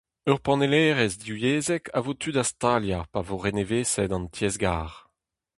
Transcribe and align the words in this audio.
Ur 0.29 0.37
panellerezh 0.45 1.17
divyezhek 1.23 1.85
a 1.97 1.99
vo 2.03 2.13
tu 2.21 2.29
da 2.35 2.43
staliañ 2.51 3.03
pa 3.11 3.19
vo 3.27 3.35
renevesaet 3.43 4.11
an 4.15 4.25
tiez-gar. 4.33 4.91